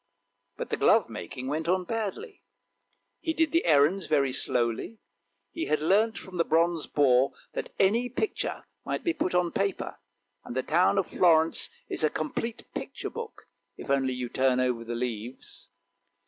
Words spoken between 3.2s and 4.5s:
did the errands very